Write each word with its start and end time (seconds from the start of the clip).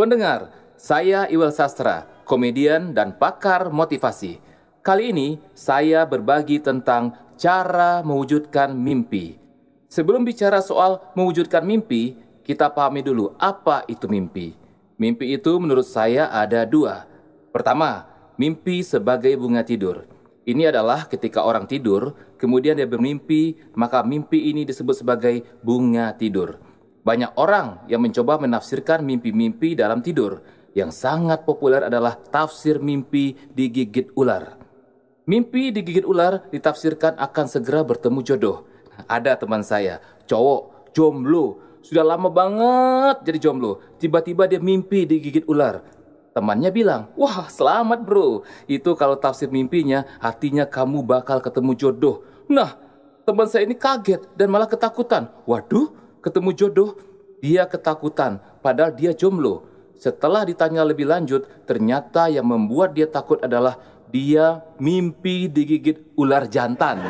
Pendengar, 0.00 0.48
saya 0.80 1.28
Iwal 1.28 1.52
Sastra, 1.52 2.08
komedian 2.24 2.96
dan 2.96 3.20
pakar 3.20 3.68
motivasi. 3.68 4.40
Kali 4.80 5.12
ini 5.12 5.36
saya 5.52 6.08
berbagi 6.08 6.56
tentang 6.56 7.12
cara 7.36 8.00
mewujudkan 8.00 8.72
mimpi. 8.72 9.36
Sebelum 9.92 10.24
bicara 10.24 10.64
soal 10.64 11.04
mewujudkan 11.12 11.60
mimpi, 11.60 12.16
kita 12.48 12.72
pahami 12.72 13.04
dulu 13.04 13.36
apa 13.36 13.84
itu 13.92 14.08
mimpi. 14.08 14.56
Mimpi 14.96 15.36
itu 15.36 15.60
menurut 15.60 15.84
saya 15.84 16.32
ada 16.32 16.64
dua. 16.64 17.04
Pertama, 17.52 18.08
mimpi 18.40 18.80
sebagai 18.80 19.36
bunga 19.36 19.68
tidur. 19.68 20.08
Ini 20.48 20.72
adalah 20.72 21.12
ketika 21.12 21.44
orang 21.44 21.68
tidur, 21.68 22.16
kemudian 22.40 22.80
dia 22.80 22.88
bermimpi, 22.88 23.68
maka 23.76 24.00
mimpi 24.00 24.48
ini 24.48 24.64
disebut 24.64 25.04
sebagai 25.04 25.44
bunga 25.60 26.16
tidur. 26.16 26.69
Banyak 27.00 27.32
orang 27.40 27.88
yang 27.88 28.04
mencoba 28.04 28.36
menafsirkan 28.36 29.00
mimpi-mimpi 29.00 29.72
dalam 29.72 30.04
tidur. 30.04 30.44
Yang 30.76 31.02
sangat 31.02 31.42
populer 31.48 31.82
adalah 31.88 32.14
tafsir 32.14 32.78
mimpi 32.78 33.34
digigit 33.56 34.12
ular. 34.14 34.60
Mimpi 35.26 35.72
digigit 35.74 36.04
ular 36.06 36.46
ditafsirkan 36.52 37.18
akan 37.18 37.46
segera 37.48 37.82
bertemu 37.82 38.20
jodoh. 38.22 38.68
Ada 39.08 39.40
teman 39.40 39.64
saya, 39.64 39.98
cowok, 40.28 40.92
jomblo, 40.92 41.58
sudah 41.80 42.04
lama 42.04 42.28
banget 42.28 43.24
jadi 43.24 43.48
jomblo. 43.48 43.80
Tiba-tiba 43.96 44.44
dia 44.44 44.60
mimpi 44.60 45.08
digigit 45.08 45.48
ular. 45.48 45.80
Temannya 46.30 46.70
bilang, 46.70 47.10
wah 47.18 47.50
selamat 47.50 48.06
bro. 48.06 48.46
Itu 48.70 48.94
kalau 48.94 49.18
tafsir 49.18 49.50
mimpinya, 49.50 50.06
artinya 50.22 50.68
kamu 50.68 51.02
bakal 51.02 51.42
ketemu 51.42 51.74
jodoh. 51.74 52.22
Nah, 52.46 52.78
teman 53.26 53.50
saya 53.50 53.66
ini 53.66 53.74
kaget 53.74 54.30
dan 54.38 54.46
malah 54.46 54.70
ketakutan. 54.70 55.26
Waduh, 55.42 55.90
ketemu 56.20 56.50
jodoh. 56.56 56.90
Dia 57.40 57.64
ketakutan, 57.64 58.36
padahal 58.60 58.92
dia 58.92 59.16
jomblo. 59.16 59.64
Setelah 59.96 60.44
ditanya 60.44 60.84
lebih 60.84 61.08
lanjut, 61.08 61.48
ternyata 61.64 62.28
yang 62.28 62.44
membuat 62.44 62.92
dia 62.92 63.08
takut 63.08 63.40
adalah 63.40 63.80
dia 64.12 64.60
mimpi 64.76 65.48
digigit 65.48 66.04
ular 66.20 66.44
jantan. 66.44 67.00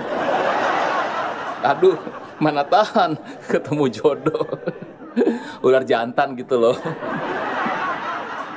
Aduh, 1.66 1.98
mana 2.38 2.62
tahan 2.62 3.18
ketemu 3.50 3.84
jodoh. 3.90 4.46
ular 5.66 5.82
jantan 5.82 6.38
gitu 6.38 6.54
loh. 6.58 6.78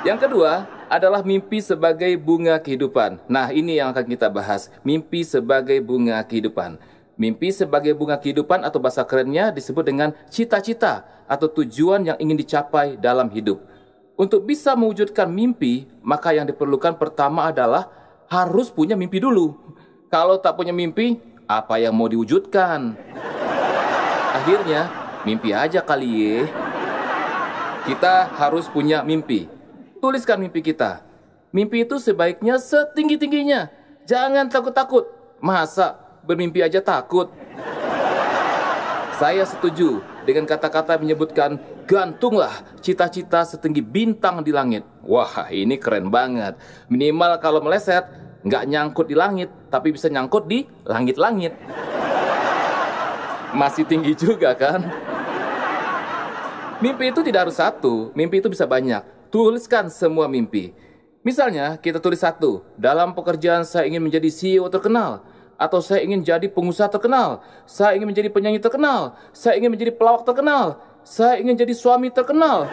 Yang 0.06 0.30
kedua 0.30 0.70
adalah 0.92 1.26
mimpi 1.26 1.64
sebagai 1.64 2.12
bunga 2.20 2.60
kehidupan. 2.62 3.24
Nah, 3.26 3.50
ini 3.50 3.80
yang 3.82 3.96
akan 3.96 4.06
kita 4.06 4.28
bahas. 4.30 4.70
Mimpi 4.86 5.26
sebagai 5.26 5.80
bunga 5.82 6.22
kehidupan. 6.22 6.78
Mimpi 7.14 7.54
sebagai 7.54 7.94
bunga 7.94 8.18
kehidupan 8.18 8.66
atau 8.66 8.82
bahasa 8.82 9.06
kerennya 9.06 9.54
disebut 9.54 9.86
dengan 9.86 10.18
cita-cita 10.34 11.06
atau 11.30 11.46
tujuan 11.46 12.02
yang 12.10 12.18
ingin 12.18 12.42
dicapai 12.42 12.98
dalam 12.98 13.30
hidup. 13.30 13.62
Untuk 14.18 14.50
bisa 14.50 14.74
mewujudkan 14.74 15.30
mimpi, 15.30 15.86
maka 16.02 16.34
yang 16.34 16.50
diperlukan 16.50 16.98
pertama 16.98 17.54
adalah 17.54 17.90
harus 18.30 18.74
punya 18.74 18.98
mimpi 18.98 19.22
dulu. 19.22 19.54
Kalau 20.10 20.42
tak 20.42 20.58
punya 20.58 20.74
mimpi, 20.74 21.22
apa 21.46 21.78
yang 21.78 21.94
mau 21.94 22.10
diwujudkan? 22.10 22.98
Akhirnya, 24.34 24.90
mimpi 25.22 25.54
aja 25.54 25.86
kali 25.86 26.10
ye. 26.10 26.38
Kita 27.86 28.30
harus 28.38 28.66
punya 28.70 29.06
mimpi. 29.06 29.46
Tuliskan 30.02 30.42
mimpi 30.42 30.66
kita. 30.66 31.06
Mimpi 31.54 31.86
itu 31.86 32.02
sebaiknya 32.02 32.58
setinggi-tingginya. 32.58 33.70
Jangan 34.10 34.50
takut-takut. 34.50 35.10
Masa 35.38 36.03
bermimpi 36.24 36.64
aja 36.64 36.80
takut. 36.80 37.30
Saya 39.20 39.46
setuju 39.46 40.02
dengan 40.26 40.48
kata-kata 40.50 40.98
menyebutkan 40.98 41.60
gantunglah 41.86 42.64
cita-cita 42.80 43.46
setinggi 43.46 43.84
bintang 43.84 44.42
di 44.42 44.52
langit. 44.56 44.84
Wah, 45.04 45.48
ini 45.52 45.78
keren 45.78 46.10
banget. 46.10 46.58
Minimal 46.90 47.38
kalau 47.40 47.62
meleset, 47.62 48.08
nggak 48.44 48.64
nyangkut 48.68 49.08
di 49.08 49.16
langit, 49.16 49.52
tapi 49.70 49.94
bisa 49.94 50.10
nyangkut 50.10 50.50
di 50.50 50.66
langit-langit. 50.88 51.54
Masih 53.54 53.86
tinggi 53.86 54.18
juga 54.18 54.58
kan? 54.58 54.82
Mimpi 56.82 57.14
itu 57.14 57.22
tidak 57.24 57.48
harus 57.48 57.56
satu, 57.62 58.12
mimpi 58.18 58.44
itu 58.44 58.50
bisa 58.52 58.68
banyak. 58.68 59.06
Tuliskan 59.30 59.88
semua 59.88 60.28
mimpi. 60.28 60.74
Misalnya, 61.24 61.80
kita 61.80 62.04
tulis 62.04 62.20
satu, 62.20 62.66
dalam 62.76 63.16
pekerjaan 63.16 63.64
saya 63.64 63.88
ingin 63.88 64.04
menjadi 64.04 64.28
CEO 64.28 64.68
terkenal 64.68 65.24
atau 65.58 65.80
saya 65.80 66.04
ingin 66.04 66.26
jadi 66.26 66.50
pengusaha 66.50 66.90
terkenal, 66.90 67.44
saya 67.64 67.96
ingin 67.96 68.10
menjadi 68.10 68.30
penyanyi 68.30 68.60
terkenal, 68.60 69.16
saya 69.32 69.56
ingin 69.58 69.72
menjadi 69.74 69.92
pelawak 69.94 70.26
terkenal, 70.26 70.82
saya 71.06 71.40
ingin 71.40 71.56
jadi 71.56 71.74
suami 71.76 72.10
terkenal. 72.10 72.68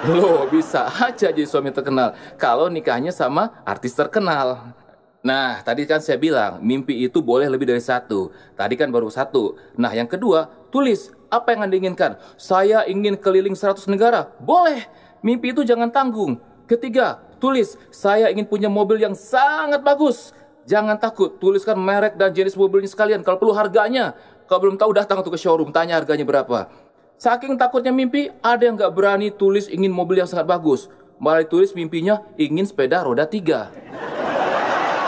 Loh, 0.10 0.48
bisa 0.48 0.88
aja 0.88 1.28
jadi 1.28 1.44
suami 1.44 1.68
terkenal 1.70 2.16
kalau 2.40 2.72
nikahnya 2.72 3.12
sama 3.12 3.52
artis 3.68 3.92
terkenal. 3.92 4.72
Nah, 5.20 5.60
tadi 5.60 5.84
kan 5.84 6.00
saya 6.00 6.16
bilang 6.16 6.64
mimpi 6.64 7.04
itu 7.04 7.20
boleh 7.20 7.44
lebih 7.44 7.68
dari 7.68 7.84
satu. 7.84 8.32
Tadi 8.56 8.72
kan 8.72 8.88
baru 8.88 9.12
satu. 9.12 9.52
Nah, 9.76 9.92
yang 9.92 10.08
kedua, 10.08 10.48
tulis 10.72 11.12
apa 11.28 11.52
yang 11.52 11.68
Anda 11.68 11.76
inginkan. 11.76 12.16
Saya 12.40 12.88
ingin 12.88 13.20
keliling 13.20 13.52
100 13.52 13.84
negara. 13.92 14.32
Boleh. 14.40 14.88
Mimpi 15.20 15.52
itu 15.52 15.60
jangan 15.60 15.92
tanggung. 15.92 16.40
Ketiga, 16.64 17.20
tulis 17.36 17.76
saya 17.92 18.32
ingin 18.32 18.48
punya 18.48 18.72
mobil 18.72 18.96
yang 18.96 19.12
sangat 19.12 19.84
bagus. 19.84 20.32
Jangan 20.70 21.02
takut, 21.02 21.34
tuliskan 21.42 21.74
merek 21.74 22.14
dan 22.14 22.30
jenis 22.30 22.54
mobilnya 22.54 22.86
sekalian. 22.86 23.26
Kalau 23.26 23.42
perlu 23.42 23.50
harganya. 23.50 24.14
Kalau 24.46 24.62
belum 24.62 24.78
tahu 24.78 24.94
datang 24.94 25.18
ke 25.18 25.34
showroom, 25.34 25.74
tanya 25.74 25.98
harganya 25.98 26.22
berapa. 26.22 26.70
Saking 27.18 27.58
takutnya 27.58 27.90
mimpi, 27.90 28.30
ada 28.38 28.70
yang 28.70 28.78
nggak 28.78 28.94
berani 28.94 29.34
tulis 29.34 29.66
ingin 29.66 29.90
mobil 29.90 30.22
yang 30.22 30.30
sangat 30.30 30.46
bagus. 30.46 30.86
Malah 31.18 31.42
tulis 31.42 31.74
mimpinya 31.74 32.22
ingin 32.38 32.62
sepeda 32.70 33.02
roda 33.02 33.26
tiga. 33.26 33.74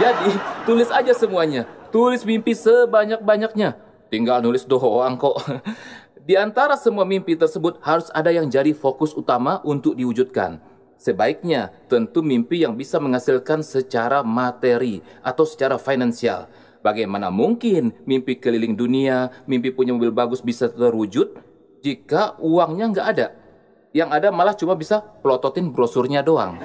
Jadi, 0.02 0.34
tulis 0.66 0.90
aja 0.90 1.14
semuanya. 1.14 1.62
Tulis 1.94 2.26
mimpi 2.26 2.58
sebanyak-banyaknya. 2.58 3.78
Tinggal 4.10 4.42
nulis 4.42 4.66
doang 4.66 5.14
kok. 5.14 5.46
Di 6.26 6.34
antara 6.34 6.74
semua 6.74 7.06
mimpi 7.06 7.38
tersebut 7.38 7.78
harus 7.86 8.10
ada 8.10 8.34
yang 8.34 8.50
jadi 8.50 8.74
fokus 8.74 9.14
utama 9.14 9.62
untuk 9.62 9.94
diwujudkan. 9.94 10.58
Sebaiknya 11.02 11.74
tentu 11.90 12.22
mimpi 12.22 12.62
yang 12.62 12.78
bisa 12.78 13.02
menghasilkan 13.02 13.66
secara 13.66 14.22
materi 14.22 15.02
atau 15.18 15.42
secara 15.42 15.74
finansial. 15.74 16.46
Bagaimana 16.78 17.26
mungkin 17.26 17.90
mimpi 18.06 18.38
keliling 18.38 18.78
dunia, 18.78 19.34
mimpi 19.50 19.74
punya 19.74 19.90
mobil 19.98 20.14
bagus 20.14 20.38
bisa 20.38 20.70
terwujud 20.70 21.34
jika 21.82 22.38
uangnya 22.38 22.94
nggak 22.94 23.06
ada? 23.18 23.34
Yang 23.90 24.10
ada 24.14 24.28
malah 24.30 24.54
cuma 24.54 24.78
bisa 24.78 25.02
pelototin 25.02 25.74
brosurnya 25.74 26.22
doang. 26.22 26.62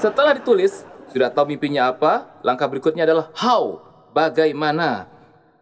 Setelah 0.00 0.32
ditulis, 0.32 0.88
sudah 1.12 1.28
tahu 1.28 1.52
mimpinya 1.52 1.92
apa? 1.92 2.40
Langkah 2.40 2.64
berikutnya 2.64 3.04
adalah 3.04 3.28
how, 3.36 3.84
bagaimana. 4.16 5.04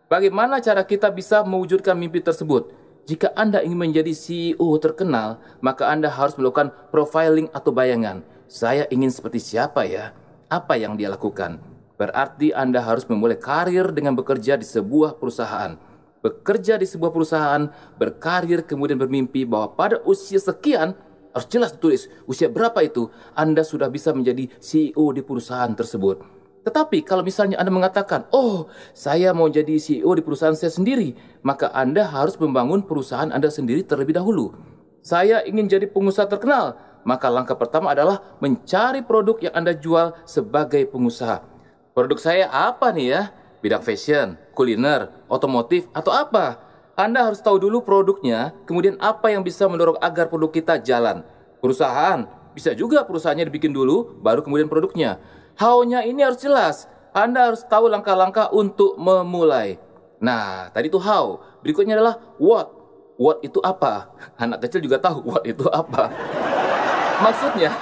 Bagaimana 0.07 0.63
cara 0.63 0.87
kita 0.87 1.11
bisa 1.11 1.43
mewujudkan 1.43 1.99
mimpi 1.99 2.23
tersebut? 2.23 2.80
Jika 3.11 3.35
Anda 3.35 3.59
ingin 3.59 3.91
menjadi 3.91 4.15
CEO 4.15 4.71
terkenal, 4.79 5.43
maka 5.59 5.91
Anda 5.91 6.07
harus 6.07 6.39
melakukan 6.39 6.71
profiling 6.95 7.51
atau 7.51 7.75
bayangan. 7.75 8.23
Saya 8.47 8.87
ingin 8.87 9.11
seperti 9.11 9.43
siapa 9.43 9.83
ya? 9.83 10.15
Apa 10.47 10.79
yang 10.79 10.95
dia 10.95 11.11
lakukan? 11.11 11.59
Berarti 11.99 12.55
Anda 12.55 12.79
harus 12.79 13.11
memulai 13.11 13.35
karir 13.35 13.91
dengan 13.91 14.15
bekerja 14.15 14.55
di 14.55 14.63
sebuah 14.63 15.19
perusahaan. 15.19 15.75
Bekerja 16.23 16.79
di 16.79 16.87
sebuah 16.87 17.11
perusahaan, 17.11 17.67
berkarir 17.99 18.63
kemudian 18.63 18.95
bermimpi 18.95 19.43
bahwa 19.43 19.75
pada 19.75 19.99
usia 20.07 20.39
sekian 20.39 20.95
harus 21.35 21.51
jelas 21.51 21.75
ditulis 21.75 22.07
usia 22.31 22.47
berapa 22.47 22.79
itu 22.87 23.11
Anda 23.35 23.67
sudah 23.67 23.91
bisa 23.91 24.15
menjadi 24.15 24.47
CEO 24.63 25.11
di 25.11 25.27
perusahaan 25.27 25.75
tersebut. 25.75 26.40
Tetapi 26.61 27.01
kalau 27.09 27.25
misalnya 27.25 27.57
Anda 27.57 27.73
mengatakan, 27.73 28.29
"Oh, 28.37 28.69
saya 28.93 29.33
mau 29.33 29.49
jadi 29.49 29.81
CEO 29.81 30.13
di 30.13 30.21
perusahaan 30.21 30.53
saya 30.53 30.69
sendiri," 30.69 31.17
maka 31.41 31.73
Anda 31.73 32.05
harus 32.05 32.37
membangun 32.37 32.85
perusahaan 32.85 33.33
Anda 33.33 33.49
sendiri 33.49 33.81
terlebih 33.81 34.17
dahulu. 34.17 34.53
Saya 35.01 35.41
ingin 35.49 35.65
jadi 35.65 35.89
pengusaha 35.89 36.29
terkenal, 36.29 36.77
maka 37.09 37.33
langkah 37.33 37.57
pertama 37.57 37.97
adalah 37.97 38.21
mencari 38.45 39.01
produk 39.01 39.41
yang 39.41 39.55
Anda 39.57 39.73
jual 39.73 40.13
sebagai 40.29 40.85
pengusaha. 40.93 41.41
Produk 41.97 42.21
saya 42.21 42.53
apa 42.53 42.93
nih 42.93 43.07
ya? 43.09 43.23
Bidang 43.65 43.81
fashion, 43.81 44.37
kuliner, 44.53 45.09
otomotif, 45.29 45.89
atau 45.97 46.13
apa? 46.13 46.61
Anda 46.97 47.25
harus 47.25 47.41
tahu 47.41 47.57
dulu 47.57 47.81
produknya, 47.81 48.53
kemudian 48.69 49.01
apa 49.01 49.33
yang 49.33 49.41
bisa 49.41 49.65
mendorong 49.65 49.97
agar 50.05 50.29
produk 50.29 50.53
kita 50.53 50.77
jalan. 50.85 51.25
Perusahaan, 51.65 52.29
bisa 52.53 52.77
juga 52.77 53.05
perusahaannya 53.09 53.49
dibikin 53.49 53.73
dulu, 53.73 54.21
baru 54.21 54.45
kemudian 54.45 54.69
produknya. 54.69 55.17
How-nya 55.61 56.09
ini 56.09 56.25
harus 56.25 56.41
jelas. 56.41 56.89
Anda 57.13 57.53
harus 57.53 57.61
tahu 57.69 57.93
langkah-langkah 57.93 58.49
untuk 58.49 58.97
memulai. 58.97 59.77
Nah, 60.17 60.73
tadi 60.73 60.89
itu 60.89 60.97
how. 60.97 61.37
Berikutnya 61.61 62.01
adalah 62.01 62.17
what. 62.41 62.73
What 63.21 63.45
itu 63.45 63.61
apa? 63.61 64.09
Anak 64.41 64.65
kecil 64.65 64.81
juga 64.81 64.97
tahu 64.97 65.21
what 65.29 65.45
itu 65.45 65.69
apa. 65.69 66.09
Maksudnya, 67.21 67.77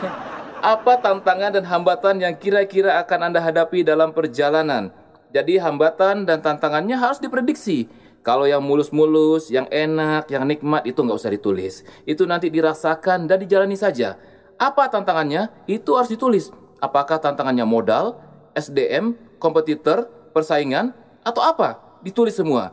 apa 0.59 0.99
tantangan 0.99 1.55
dan 1.55 1.63
hambatan 1.71 2.19
yang 2.19 2.35
kira-kira 2.35 2.99
akan 2.99 3.31
Anda 3.31 3.39
hadapi 3.39 3.87
dalam 3.87 4.11
perjalanan? 4.11 4.91
Jadi 5.31 5.63
hambatan 5.63 6.27
dan 6.27 6.43
tantangannya 6.43 6.99
harus 6.99 7.23
diprediksi. 7.23 7.87
Kalau 8.27 8.51
yang 8.51 8.59
mulus-mulus, 8.59 9.55
yang 9.55 9.71
enak, 9.71 10.27
yang 10.35 10.51
nikmat 10.51 10.83
itu 10.83 10.99
nggak 10.99 11.15
usah 11.15 11.31
ditulis. 11.31 11.87
Itu 12.03 12.27
nanti 12.27 12.51
dirasakan 12.51 13.31
dan 13.31 13.39
dijalani 13.39 13.79
saja. 13.79 14.19
Apa 14.59 14.91
tantangannya? 14.91 15.47
Itu 15.71 15.95
harus 15.95 16.11
ditulis. 16.11 16.51
Apakah 16.79 17.19
tantangannya 17.19 17.67
modal, 17.67 18.19
SDM, 18.55 19.19
kompetitor, 19.43 20.07
persaingan, 20.31 20.95
atau 21.27 21.43
apa? 21.43 22.01
Ditulis 22.03 22.39
semua. 22.39 22.71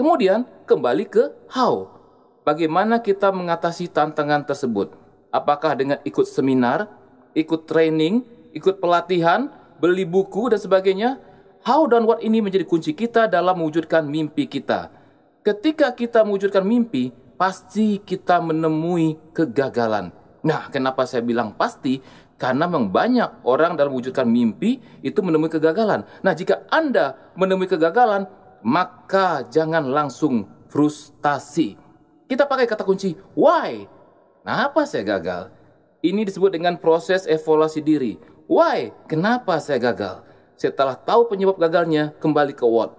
Kemudian 0.00 0.48
kembali 0.64 1.04
ke 1.08 1.30
how. 1.52 1.92
Bagaimana 2.42 2.98
kita 2.98 3.30
mengatasi 3.30 3.92
tantangan 3.92 4.42
tersebut? 4.42 4.96
Apakah 5.30 5.76
dengan 5.76 6.00
ikut 6.02 6.26
seminar, 6.26 6.90
ikut 7.36 7.68
training, 7.68 8.24
ikut 8.56 8.80
pelatihan, 8.80 9.52
beli 9.78 10.02
buku 10.02 10.50
dan 10.50 10.58
sebagainya? 10.58 11.20
How 11.62 11.86
dan 11.86 12.02
what 12.02 12.18
ini 12.24 12.42
menjadi 12.42 12.66
kunci 12.66 12.90
kita 12.96 13.30
dalam 13.30 13.62
mewujudkan 13.62 14.02
mimpi 14.02 14.50
kita. 14.50 14.90
Ketika 15.46 15.94
kita 15.94 16.26
mewujudkan 16.26 16.66
mimpi, 16.66 17.14
pasti 17.38 18.02
kita 18.02 18.42
menemui 18.42 19.18
kegagalan. 19.30 20.10
Nah, 20.42 20.66
kenapa 20.74 21.06
saya 21.06 21.22
bilang 21.22 21.54
pasti? 21.54 22.02
Karena 22.42 22.66
memang 22.66 22.90
banyak 22.90 23.46
orang 23.46 23.78
dalam 23.78 23.94
mewujudkan 23.94 24.26
mimpi 24.26 24.82
itu 24.98 25.22
menemui 25.22 25.46
kegagalan. 25.46 26.02
Nah, 26.26 26.34
jika 26.34 26.66
Anda 26.74 27.14
menemui 27.38 27.70
kegagalan, 27.70 28.26
maka 28.66 29.46
jangan 29.46 29.86
langsung 29.86 30.50
frustasi. 30.66 31.78
Kita 32.26 32.50
pakai 32.50 32.66
kata 32.66 32.82
kunci 32.82 33.14
why. 33.38 33.86
Kenapa 34.42 34.82
saya 34.90 35.06
gagal? 35.06 35.54
Ini 36.02 36.26
disebut 36.26 36.50
dengan 36.50 36.82
proses 36.82 37.30
evaluasi 37.30 37.78
diri. 37.78 38.18
Why? 38.50 38.90
Kenapa 39.06 39.62
saya 39.62 39.78
gagal? 39.78 40.26
Setelah 40.58 40.98
tahu 40.98 41.30
penyebab 41.30 41.62
gagalnya, 41.62 42.10
kembali 42.18 42.58
ke 42.58 42.66
what. 42.66 42.98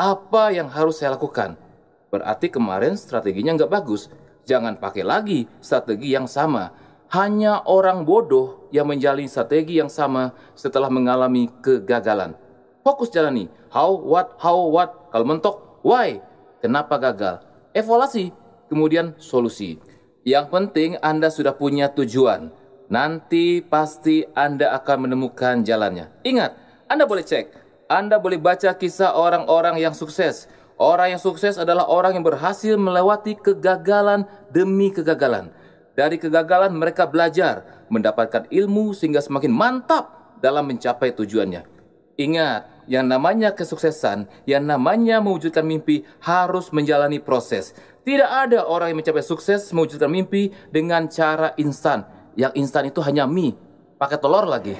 Apa 0.00 0.48
yang 0.56 0.72
harus 0.72 1.04
saya 1.04 1.12
lakukan? 1.12 1.60
Berarti 2.08 2.48
kemarin 2.48 2.96
strateginya 2.96 3.52
nggak 3.52 3.68
bagus. 3.68 4.08
Jangan 4.48 4.80
pakai 4.80 5.04
lagi 5.04 5.44
strategi 5.60 6.16
yang 6.16 6.24
sama. 6.24 6.72
Hanya 7.08 7.64
orang 7.64 8.04
bodoh 8.04 8.68
yang 8.68 8.84
menjalani 8.84 9.24
strategi 9.28 9.80
yang 9.80 9.88
sama 9.88 10.36
setelah 10.52 10.92
mengalami 10.92 11.48
kegagalan. 11.64 12.36
Fokus 12.84 13.08
jalani. 13.08 13.48
How, 13.72 13.96
what, 13.96 14.36
how, 14.40 14.68
what. 14.68 15.08
Kalau 15.08 15.24
mentok, 15.24 15.80
why? 15.80 16.20
Kenapa 16.60 17.00
gagal? 17.00 17.44
Evaluasi. 17.72 18.32
Kemudian 18.68 19.16
solusi. 19.16 19.80
Yang 20.28 20.52
penting 20.52 20.90
Anda 21.00 21.32
sudah 21.32 21.56
punya 21.56 21.88
tujuan. 21.96 22.52
Nanti 22.92 23.64
pasti 23.64 24.28
Anda 24.36 24.76
akan 24.76 25.08
menemukan 25.08 25.64
jalannya. 25.64 26.12
Ingat, 26.24 26.68
anda 26.88 27.04
boleh 27.04 27.20
cek, 27.20 27.52
Anda 27.92 28.16
boleh 28.16 28.40
baca 28.40 28.72
kisah 28.72 29.12
orang-orang 29.12 29.76
yang 29.76 29.92
sukses. 29.92 30.48
Orang 30.80 31.12
yang 31.12 31.20
sukses 31.20 31.60
adalah 31.60 31.84
orang 31.84 32.16
yang 32.16 32.24
berhasil 32.24 32.80
melewati 32.80 33.36
kegagalan 33.36 34.24
demi 34.48 34.88
kegagalan. 34.88 35.52
Dari 35.98 36.14
kegagalan 36.14 36.78
mereka 36.78 37.10
belajar, 37.10 37.66
mendapatkan 37.90 38.46
ilmu 38.54 38.94
sehingga 38.94 39.18
semakin 39.18 39.50
mantap 39.50 40.38
dalam 40.38 40.70
mencapai 40.70 41.10
tujuannya. 41.10 41.66
Ingat, 42.14 42.86
yang 42.86 43.10
namanya 43.10 43.50
kesuksesan, 43.50 44.30
yang 44.46 44.62
namanya 44.62 45.18
mewujudkan 45.18 45.66
mimpi 45.66 46.06
harus 46.22 46.70
menjalani 46.70 47.18
proses. 47.18 47.74
Tidak 48.06 48.30
ada 48.30 48.62
orang 48.62 48.94
yang 48.94 49.02
mencapai 49.02 49.26
sukses 49.26 49.74
mewujudkan 49.74 50.06
mimpi 50.06 50.54
dengan 50.70 51.10
cara 51.10 51.58
instan. 51.58 52.06
Yang 52.38 52.52
instan 52.62 52.86
itu 52.86 53.02
hanya 53.02 53.26
mie, 53.26 53.58
pakai 53.98 54.22
telur 54.22 54.46
lagi. 54.46 54.78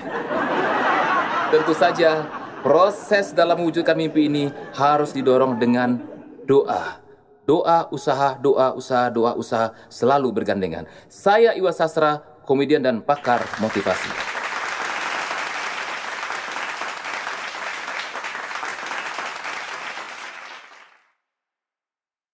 Tentu 1.51 1.75
saja, 1.75 2.31
proses 2.63 3.35
dalam 3.35 3.59
mewujudkan 3.59 3.99
mimpi 3.99 4.31
ini 4.31 4.55
harus 4.79 5.11
didorong 5.11 5.59
dengan 5.59 5.99
doa. 6.47 7.08
Doa, 7.49 7.89
usaha, 7.89 8.37
doa, 8.37 8.77
usaha, 8.77 9.09
doa, 9.09 9.33
usaha 9.33 9.73
selalu 9.89 10.37
bergandengan. 10.37 10.85
Saya 11.09 11.57
Iwa 11.57 11.73
Sastra, 11.73 12.21
komedian 12.45 12.85
dan 12.85 13.01
pakar 13.01 13.41
motivasi. 13.57 14.38